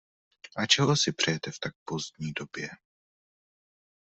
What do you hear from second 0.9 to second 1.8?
si přejete v tak